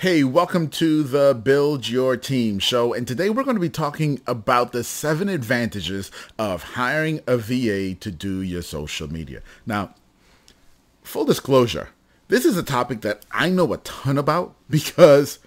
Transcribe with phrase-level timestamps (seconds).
[0.00, 2.94] Hey, welcome to the Build Your Team show.
[2.94, 7.96] And today we're going to be talking about the seven advantages of hiring a VA
[7.96, 9.42] to do your social media.
[9.66, 9.96] Now,
[11.02, 11.88] full disclosure,
[12.28, 15.40] this is a topic that I know a ton about because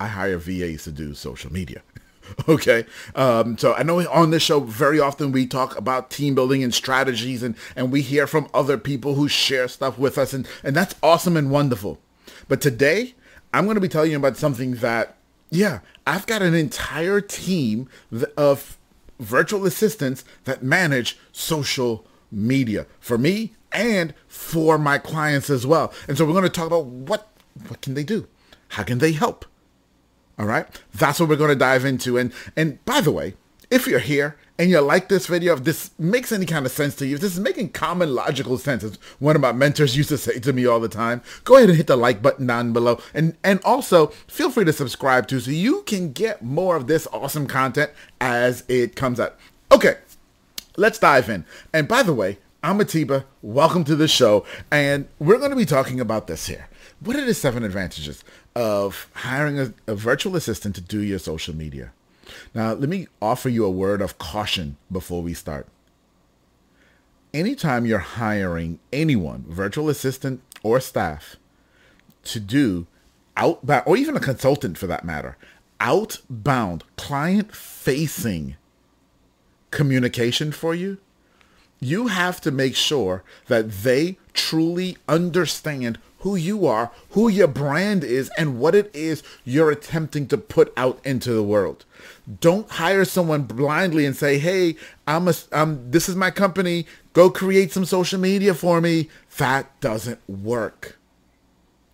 [0.00, 1.82] I hire VAs to do social media.
[2.48, 2.86] okay.
[3.14, 6.72] Um, so I know on this show, very often we talk about team building and
[6.72, 10.74] strategies and, and we hear from other people who share stuff with us and, and
[10.74, 11.98] that's awesome and wonderful.
[12.48, 13.14] But today
[13.52, 15.16] I'm going to be telling you about something that,
[15.50, 17.88] yeah, I've got an entire team
[18.36, 18.78] of
[19.18, 25.92] virtual assistants that manage social media for me and for my clients as well.
[26.06, 27.28] And so we're going to talk about what
[27.68, 28.28] what can they do?
[28.68, 29.44] How can they help?
[30.38, 30.66] All right?
[30.94, 33.34] That's what we're going to dive into and and by the way,
[33.70, 36.96] if you're here and you like this video, if this makes any kind of sense
[36.96, 40.08] to you, if this is making common logical sense, as one of my mentors used
[40.08, 42.72] to say to me all the time, go ahead and hit the like button down
[42.72, 43.00] below.
[43.14, 47.06] And, and also feel free to subscribe too so you can get more of this
[47.12, 49.36] awesome content as it comes out.
[49.70, 49.96] Okay,
[50.76, 51.44] let's dive in.
[51.72, 53.26] And by the way, I'm Atiba.
[53.42, 54.44] Welcome to the show.
[54.72, 56.68] And we're going to be talking about this here.
[56.98, 58.24] What are the seven advantages
[58.56, 61.92] of hiring a, a virtual assistant to do your social media?
[62.54, 65.66] Now, let me offer you a word of caution before we start.
[67.34, 71.36] Anytime you're hiring anyone, virtual assistant or staff,
[72.24, 72.86] to do
[73.36, 75.36] outbound, or even a consultant for that matter,
[75.80, 78.56] outbound client facing
[79.70, 80.98] communication for you,
[81.80, 88.02] you have to make sure that they truly understand who you are, who your brand
[88.04, 91.84] is, and what it is you're attempting to put out into the world.
[92.40, 96.86] Don't hire someone blindly and say, "Hey, I'm a, um, this is my company.
[97.12, 100.98] Go create some social media for me." That doesn't work.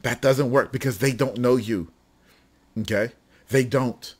[0.02, 1.88] That doesn't work because they don't know you.
[2.78, 3.12] Okay?
[3.48, 4.14] They don't.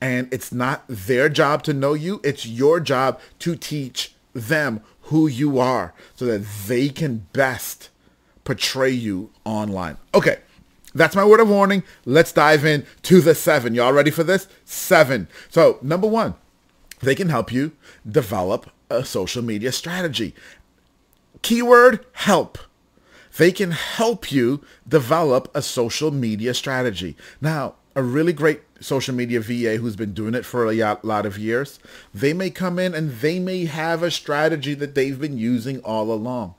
[0.00, 2.20] And it's not their job to know you.
[2.24, 7.90] It's your job to teach them who you are so that they can best
[8.44, 9.96] portray you online.
[10.14, 10.38] Okay,
[10.94, 11.82] that's my word of warning.
[12.04, 13.74] Let's dive in to the seven.
[13.74, 14.46] Y'all ready for this?
[14.64, 15.28] Seven.
[15.50, 16.34] So number one,
[17.00, 17.72] they can help you
[18.08, 20.34] develop a social media strategy.
[21.42, 22.58] Keyword, help.
[23.36, 27.16] They can help you develop a social media strategy.
[27.40, 31.38] Now, a really great social media VA who's been doing it for a lot of
[31.38, 31.78] years,
[32.12, 36.12] they may come in and they may have a strategy that they've been using all
[36.12, 36.54] along.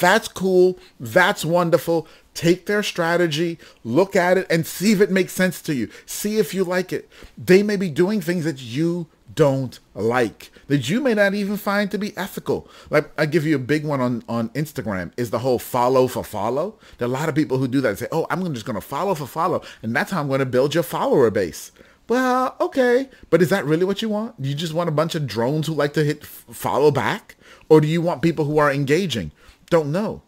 [0.00, 0.78] That's cool.
[0.98, 2.06] That's wonderful.
[2.34, 5.88] Take their strategy, look at it, and see if it makes sense to you.
[6.04, 7.08] See if you like it.
[7.38, 11.90] They may be doing things that you don't like that you may not even find
[11.90, 12.68] to be ethical.
[12.90, 16.24] Like I give you a big one on, on Instagram is the whole follow for
[16.24, 16.78] follow.
[16.98, 18.74] There are a lot of people who do that and say, oh, I'm just going
[18.74, 19.62] to follow for follow.
[19.82, 21.72] And that's how I'm going to build your follower base.
[22.08, 23.08] Well, okay.
[23.30, 24.34] But is that really what you want?
[24.38, 27.36] You just want a bunch of drones who like to hit follow back?
[27.68, 29.32] Or do you want people who are engaging?
[29.70, 30.22] Don't know.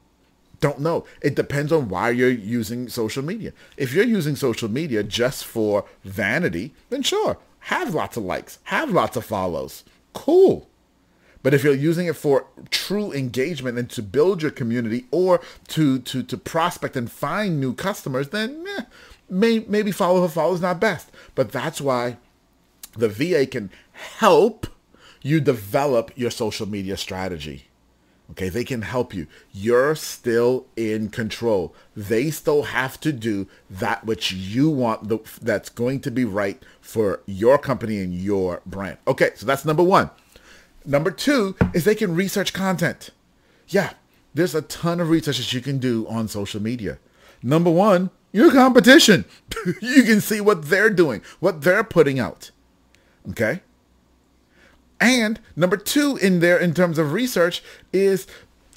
[0.60, 1.04] Don't know.
[1.20, 3.52] It depends on why you're using social media.
[3.76, 8.90] If you're using social media just for vanity, then sure, have lots of likes, have
[8.90, 9.84] lots of follows
[10.16, 10.66] cool.
[11.42, 16.00] But if you're using it for true engagement and to build your community or to
[16.00, 18.82] to to prospect and find new customers, then eh,
[19.28, 21.10] may, maybe follow for follow is not best.
[21.34, 22.16] But that's why
[22.94, 24.66] the VA can help
[25.22, 27.66] you develop your social media strategy.
[28.32, 29.28] Okay, they can help you.
[29.52, 31.74] You're still in control.
[31.96, 36.60] They still have to do that which you want the, that's going to be right
[36.80, 38.98] for your company and your brand.
[39.06, 40.10] Okay, so that's number one.
[40.84, 43.10] Number two is they can research content.
[43.68, 43.92] Yeah,
[44.34, 46.98] there's a ton of research that you can do on social media.
[47.42, 49.24] Number one, your competition.
[49.80, 52.50] you can see what they're doing, what they're putting out.
[53.30, 53.62] Okay?
[55.00, 57.62] And number two in there in terms of research
[57.92, 58.26] is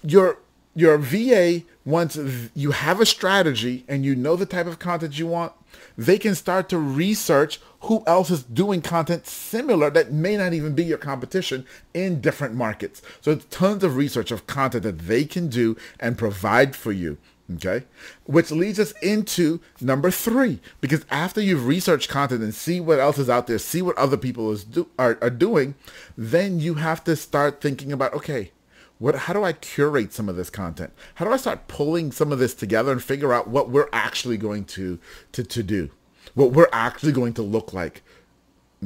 [0.04, 0.40] your
[0.76, 2.18] your VA once
[2.54, 5.52] you have a strategy and you know the type of content you want,
[5.98, 10.76] they can start to research who else is doing content similar that may not even
[10.76, 13.02] be your competition in different markets.
[13.22, 17.18] So it's tons of research of content that they can do and provide for you.
[17.56, 17.86] Okay.
[18.26, 23.18] Which leads us into number three, because after you've researched content and see what else
[23.18, 25.74] is out there, see what other people is do, are, are doing,
[26.16, 28.52] then you have to start thinking about, okay,
[29.00, 30.94] what, how do I curate some of this content?
[31.16, 34.38] How do I start pulling some of this together and figure out what we're actually
[34.38, 35.00] going to,
[35.32, 35.90] to, to do,
[36.36, 38.04] what we're actually going to look like?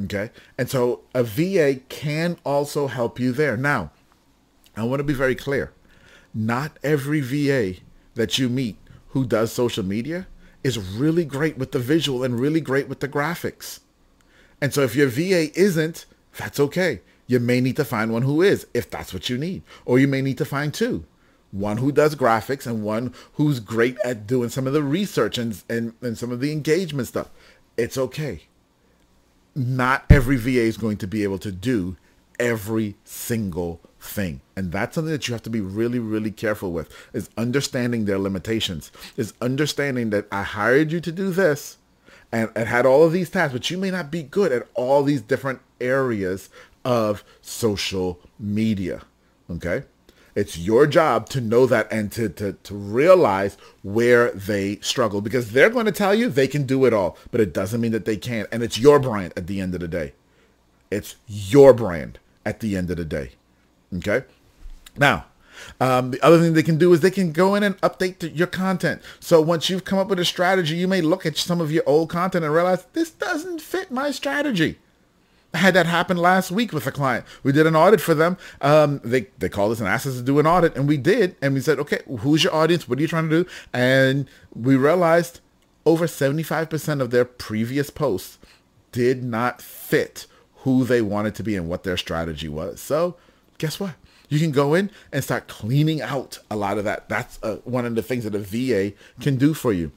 [0.04, 0.30] Okay.
[0.56, 3.56] And so a VA can also help you there.
[3.56, 3.90] Now,
[4.76, 5.72] I want to be very clear.
[6.32, 7.80] Not every VA
[8.14, 8.76] that you meet
[9.08, 10.26] who does social media
[10.62, 13.80] is really great with the visual and really great with the graphics.
[14.60, 16.06] And so if your VA isn't,
[16.36, 17.00] that's okay.
[17.26, 19.62] You may need to find one who is, if that's what you need.
[19.84, 21.04] Or you may need to find two.
[21.52, 25.62] One who does graphics and one who's great at doing some of the research and,
[25.68, 27.30] and, and some of the engagement stuff.
[27.76, 28.42] It's okay.
[29.54, 31.96] Not every VA is going to be able to do
[32.38, 34.40] every single thing.
[34.56, 38.18] And that's something that you have to be really, really careful with is understanding their
[38.18, 41.78] limitations, is understanding that I hired you to do this
[42.30, 45.02] and, and had all of these tasks, but you may not be good at all
[45.02, 46.50] these different areas
[46.84, 49.02] of social media.
[49.50, 49.84] Okay.
[50.34, 55.52] It's your job to know that and to, to, to realize where they struggle because
[55.52, 58.04] they're going to tell you they can do it all, but it doesn't mean that
[58.04, 58.48] they can't.
[58.50, 60.12] And it's your brand at the end of the day.
[60.90, 63.32] It's your brand at the end of the day.
[63.96, 64.24] Okay.
[64.96, 65.26] Now,
[65.80, 68.46] um, the other thing they can do is they can go in and update your
[68.46, 69.02] content.
[69.20, 71.84] So once you've come up with a strategy, you may look at some of your
[71.86, 74.78] old content and realize this doesn't fit my strategy.
[75.52, 77.24] I had that happen last week with a client.
[77.44, 78.36] We did an audit for them.
[78.60, 81.36] Um, they they called us and asked us to do an audit, and we did.
[81.40, 82.88] And we said, okay, who's your audience?
[82.88, 83.50] What are you trying to do?
[83.72, 85.38] And we realized
[85.86, 88.38] over 75% of their previous posts
[88.90, 90.26] did not fit
[90.64, 92.80] who they wanted to be and what their strategy was.
[92.80, 93.16] So
[93.58, 93.94] guess what?
[94.30, 97.08] You can go in and start cleaning out a lot of that.
[97.08, 99.92] That's uh, one of the things that a VA can do for you.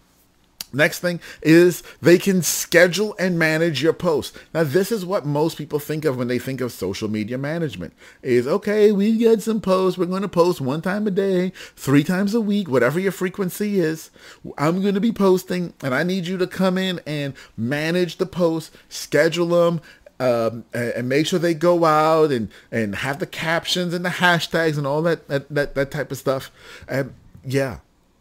[0.74, 4.38] Next thing is they can schedule and manage your posts.
[4.54, 7.94] Now, this is what most people think of when they think of social media management
[8.22, 9.98] is, okay, we get some posts.
[9.98, 13.80] We're going to post one time a day, three times a week, whatever your frequency
[13.80, 14.12] is.
[14.58, 18.25] I'm going to be posting and I need you to come in and manage the
[18.25, 19.80] posts, schedule them,
[20.19, 24.10] um, and, and, make sure they go out and, and have the captions and the
[24.10, 26.52] hashtags and all that, that, that, that type of stuff.
[26.88, 27.14] And
[27.46, 27.80] yeah,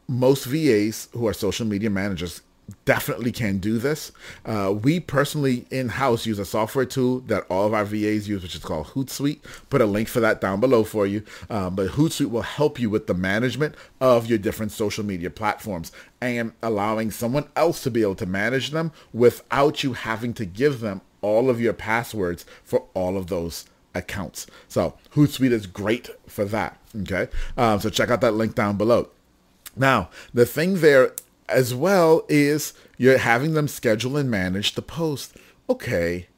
[0.09, 2.43] most VAs who are social media managers
[2.85, 4.13] definitely can do this.
[4.45, 8.55] Uh, we personally in-house use a software tool that all of our VAs use, which
[8.55, 9.41] is called Hootsuite.
[9.71, 11.23] Put a link for that down below for you.
[11.49, 15.93] Um, but Hootsuite will help you with the management of your different social media platforms
[16.21, 20.81] and allowing someone else to be able to manage them without you having to give
[20.81, 24.47] them all of your passwords for all of those accounts.
[24.69, 26.79] So Hootsuite is great for that.
[27.03, 27.29] Okay.
[27.57, 29.09] Um, so check out that link down below.
[29.75, 31.13] Now, the thing there
[31.49, 35.37] as well is you're having them schedule and manage the post.
[35.69, 36.29] Okay.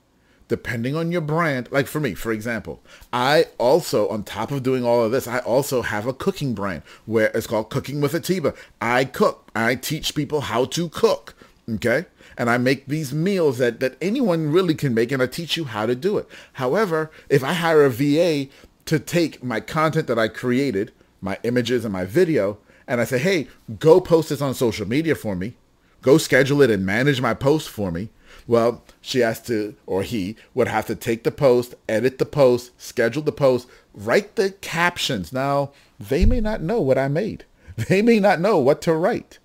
[0.49, 2.81] Depending on your brand, like for me, for example,
[3.12, 6.82] I also, on top of doing all of this, I also have a cooking brand
[7.05, 8.55] where it's called Cooking with Atiba.
[8.81, 9.50] I cook.
[9.55, 11.35] I teach people how to cook.
[11.69, 12.06] Okay
[12.38, 15.65] and I make these meals that, that anyone really can make and I teach you
[15.65, 16.29] how to do it.
[16.55, 18.47] However, if I hire a VA
[18.87, 23.19] to take my content that I created, my images and my video, and I say,
[23.19, 23.49] hey,
[23.81, 25.55] go post this on social media for me,
[26.00, 28.09] go schedule it and manage my post for me,
[28.47, 32.71] well, she has to, or he would have to take the post, edit the post,
[32.81, 35.32] schedule the post, write the captions.
[35.32, 37.44] Now, they may not know what I made.
[37.88, 39.38] They may not know what to write.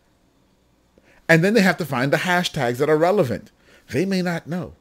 [1.34, 3.50] And then they have to find the hashtags that are relevant.
[3.90, 4.74] They may not know.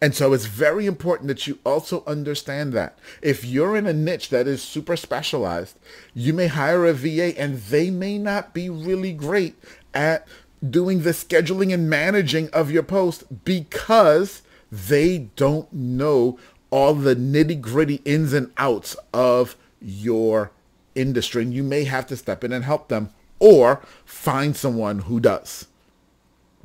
[0.00, 2.98] And so it's very important that you also understand that.
[3.20, 5.76] If you're in a niche that is super specialized,
[6.14, 9.54] you may hire a VA and they may not be really great
[9.92, 10.26] at
[10.66, 14.40] doing the scheduling and managing of your post because
[14.72, 16.38] they don't know
[16.70, 20.52] all the nitty gritty ins and outs of your
[20.94, 21.42] industry.
[21.42, 25.66] And you may have to step in and help them or find someone who does.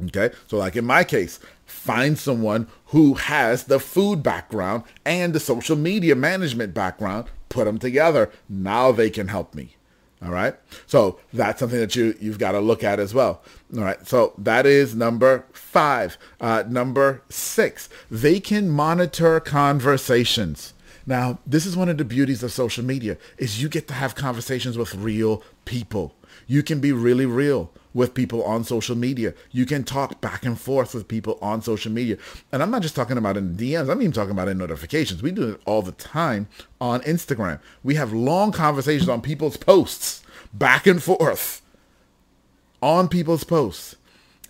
[0.06, 5.40] Okay, so like in my case, find someone who has the food background and the
[5.40, 8.32] social media management background, put them together.
[8.50, 9.76] Now they can help me.
[10.24, 10.56] All right.
[10.88, 13.42] So that's something that you, you've got to look at as well.
[13.76, 14.08] All right.
[14.08, 16.18] So that is number five.
[16.40, 20.73] Uh, number six, they can monitor conversations.
[21.06, 24.16] Now, this is one of the beauties of social media is you get to have
[24.16, 26.16] conversations with real people.
[26.48, 29.34] You can be really real with people on social media.
[29.52, 32.18] You can talk back and forth with people on social media.
[32.52, 33.90] And I'm not just talking about in DMs.
[33.90, 35.22] I'm even talking about in notifications.
[35.22, 36.48] We do it all the time
[36.82, 37.60] on Instagram.
[37.84, 41.62] We have long conversations on people's posts back and forth
[42.82, 43.96] on people's posts.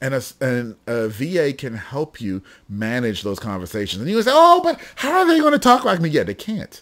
[0.04, 4.02] And a, and a VA can help you manage those conversations.
[4.02, 6.10] And you say, oh, but how are they going to talk like me?
[6.10, 6.82] Yeah, they can't.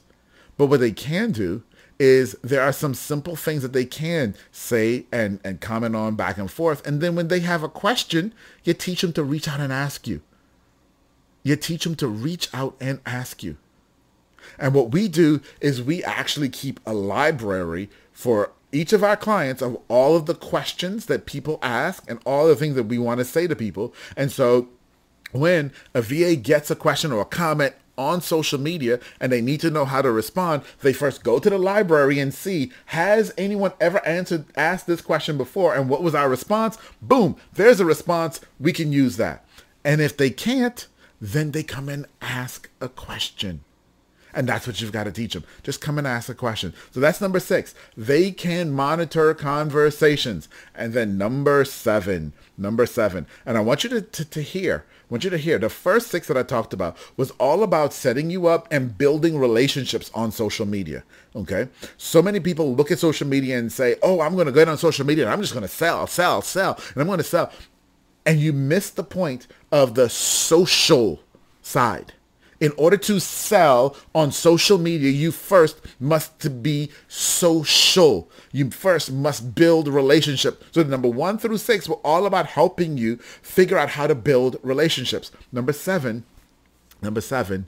[0.58, 1.62] But what they can do
[2.00, 6.40] is there are some simple things that they can say and, and comment on back
[6.40, 6.86] and forth.
[6.88, 10.08] And then when they have a question, you teach them to reach out and ask
[10.08, 10.24] you.
[11.44, 13.58] You teach them to reach out and ask you.
[14.58, 19.62] And what we do is we actually keep a library for each of our clients
[19.62, 23.20] of all of the questions that people ask and all the things that we want
[23.20, 23.94] to say to people.
[24.16, 24.70] And so
[25.32, 29.60] when a VA gets a question or a comment on social media and they need
[29.62, 33.74] to know how to respond, they first go to the library and see, has anyone
[33.80, 35.76] ever answered, asked this question before?
[35.76, 36.78] And what was our response?
[37.02, 38.40] Boom, there's a response.
[38.60, 39.46] We can use that.
[39.84, 40.88] And if they can't,
[41.20, 43.64] then they come and ask a question.
[44.34, 45.44] And that's what you've got to teach them.
[45.64, 46.74] Just come and ask a question.
[46.92, 47.76] So that's number six.
[47.96, 50.48] They can monitor conversations.
[50.76, 53.28] And then number seven, number seven.
[53.46, 56.08] And I want you to, to, to hear, I want you to hear the first
[56.08, 60.32] six that I talked about was all about setting you up and building relationships on
[60.32, 61.04] social media.
[61.36, 61.68] Okay.
[61.98, 64.78] So many people look at social media and say, oh, I'm going to go on
[64.78, 67.52] social media and I'm just going to sell, sell, sell, and I'm going to sell.
[68.26, 71.22] And you miss the point of the social
[71.62, 72.14] side
[72.62, 78.30] in order to sell on social media, you first must be social.
[78.52, 80.64] You first must build relationship.
[80.72, 84.58] So number one through six were all about helping you figure out how to build
[84.62, 85.32] relationships.
[85.52, 86.24] Number seven,
[87.02, 87.66] number seven,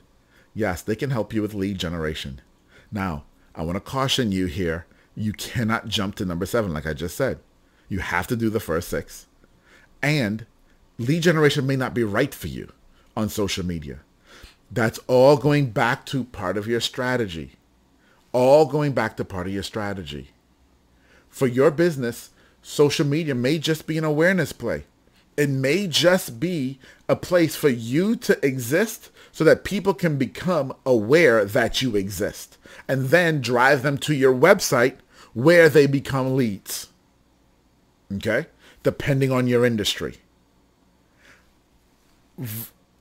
[0.54, 2.40] yes, they can help you with lead generation.
[2.92, 3.24] Now,
[3.56, 4.86] I want to caution you here.
[5.16, 7.40] You cannot jump to number seven, like I just said.
[7.88, 9.26] You have to do the first six.
[10.02, 10.46] And
[10.98, 12.72] lead generation may not be right for you
[13.16, 14.00] on social media.
[14.70, 17.52] That's all going back to part of your strategy.
[18.32, 20.30] All going back to part of your strategy.
[21.28, 22.30] For your business,
[22.62, 24.84] social media may just be an awareness play.
[25.36, 26.78] It may just be
[27.08, 32.56] a place for you to exist so that people can become aware that you exist
[32.86, 34.96] and then drive them to your website
[35.32, 36.88] where they become leads.
[38.12, 38.46] Okay?
[38.82, 40.18] Depending on your industry.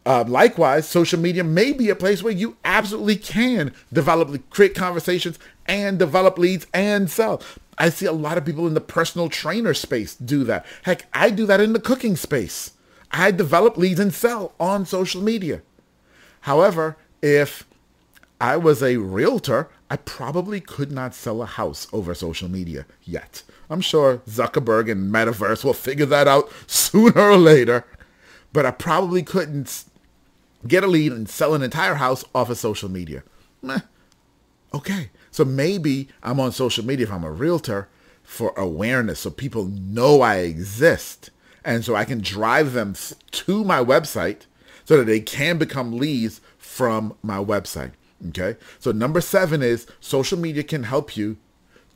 [0.06, 5.40] Uh, likewise, social media may be a place where you absolutely can develop, create conversations
[5.66, 7.42] and develop leads and sell.
[7.78, 10.66] I see a lot of people in the personal trainer space do that.
[10.84, 12.74] Heck, I do that in the cooking space.
[13.12, 15.62] I develop leads and sell on social media.
[16.42, 17.66] However, if
[18.42, 23.44] I was a realtor, I probably could not sell a house over social media yet.
[23.70, 27.86] I'm sure Zuckerberg and Metaverse will figure that out sooner or later,
[28.52, 29.86] but I probably couldn't
[30.68, 33.24] get a lead and sell an entire house off of social media.
[33.62, 33.80] Meh.
[34.74, 35.12] Okay.
[35.32, 37.90] So maybe I'm on social media if I'm a realtor
[38.24, 41.30] for awareness so people know I exist.
[41.66, 42.94] And so I can drive them
[43.32, 44.42] to my website
[44.84, 47.92] so that they can become leads from my website.
[48.30, 48.58] Okay.
[48.80, 51.38] So number seven is social media can help you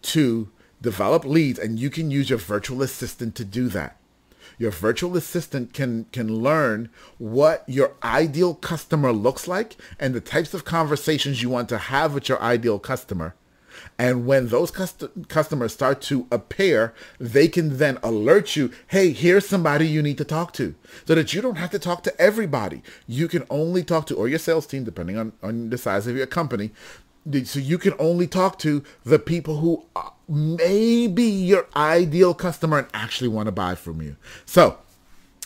[0.03, 0.49] to
[0.81, 3.97] develop leads and you can use your virtual assistant to do that.
[4.57, 10.53] Your virtual assistant can, can learn what your ideal customer looks like and the types
[10.53, 13.35] of conversations you want to have with your ideal customer.
[13.99, 19.47] And when those cust- customers start to appear, they can then alert you, hey, here's
[19.47, 20.73] somebody you need to talk to.
[21.05, 22.81] So that you don't have to talk to everybody.
[23.05, 26.15] You can only talk to, or your sales team, depending on, on the size of
[26.15, 26.71] your company,
[27.43, 32.79] so you can only talk to the people who uh, may be your ideal customer
[32.79, 34.15] and actually want to buy from you.
[34.45, 34.77] So,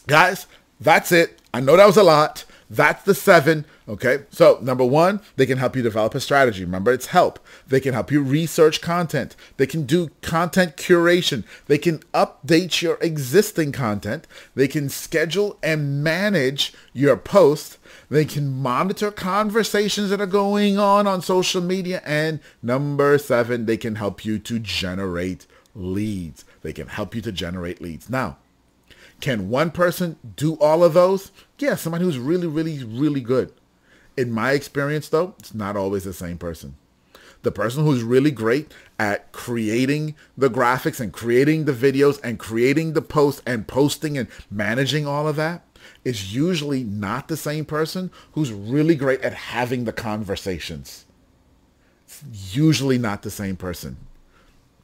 [0.08, 0.48] guys,
[0.80, 1.40] that's it.
[1.54, 2.46] I know that was a lot.
[2.72, 3.66] That's the seven.
[3.90, 4.20] Okay.
[4.30, 6.64] So number one, they can help you develop a strategy.
[6.64, 7.38] Remember, it's help.
[7.68, 9.36] They can help you research content.
[9.58, 11.44] They can do content curation.
[11.68, 14.26] They can update your existing content.
[14.56, 17.78] They can schedule and manage your posts.
[18.10, 22.02] They can monitor conversations that are going on on social media.
[22.06, 26.46] And number seven, they can help you to generate leads.
[26.62, 28.10] They can help you to generate leads.
[28.10, 28.38] Now,
[29.20, 31.32] can one person do all of those?
[31.60, 33.54] Yeah, somebody who's really, really, really good.
[34.18, 36.76] In my experience, though, it's not always the same person.
[37.44, 42.94] The person who's really great at creating the graphics and creating the videos and creating
[42.94, 45.64] the posts and posting and managing all of that
[46.04, 51.06] is usually not the same person who's really great at having the conversations.
[52.06, 53.98] It's usually not the same person.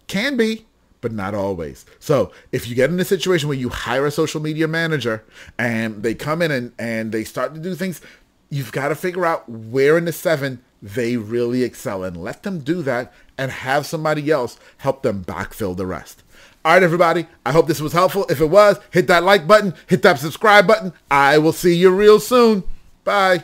[0.07, 0.65] Can be,
[1.01, 1.85] but not always.
[1.99, 5.23] So if you get in a situation where you hire a social media manager
[5.57, 8.01] and they come in and, and they start to do things,
[8.49, 12.59] you've got to figure out where in the seven they really excel and let them
[12.59, 16.23] do that and have somebody else help them backfill the rest.
[16.65, 17.27] All right, everybody.
[17.45, 18.25] I hope this was helpful.
[18.29, 20.93] If it was, hit that like button, hit that subscribe button.
[21.09, 22.63] I will see you real soon.
[23.03, 23.43] Bye.